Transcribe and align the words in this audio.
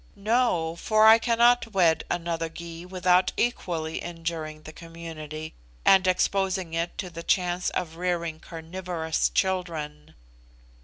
"No; 0.15 0.75
for 0.77 1.05
I 1.05 1.19
cannot 1.19 1.73
wed 1.75 2.03
another 2.09 2.49
Gy 2.49 2.87
without 2.87 3.33
equally 3.37 3.99
injuring 3.99 4.63
the 4.63 4.73
community, 4.73 5.53
and 5.85 6.07
exposing 6.07 6.73
it 6.73 6.97
to 6.97 7.11
the 7.11 7.21
chance 7.21 7.69
of 7.69 7.97
rearing 7.97 8.39
carnivorous 8.39 9.29
children." 9.29 10.15